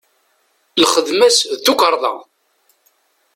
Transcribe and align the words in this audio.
Lxedma-s 0.81 1.37
d 1.53 1.57
tukarḍa. 1.65 2.13